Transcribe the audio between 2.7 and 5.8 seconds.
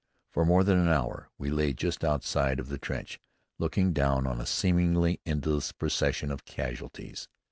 trench looking down on a seemingly endless